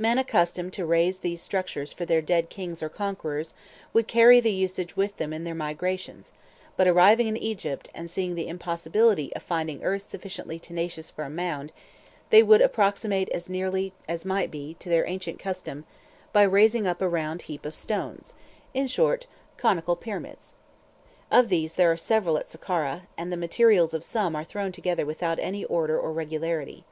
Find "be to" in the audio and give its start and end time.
14.50-14.88